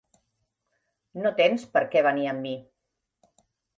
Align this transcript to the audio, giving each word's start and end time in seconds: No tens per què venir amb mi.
No 1.25 1.31
tens 1.41 1.67
per 1.75 1.83
què 1.93 2.03
venir 2.07 2.27
amb 2.31 2.45
mi. 2.47 2.55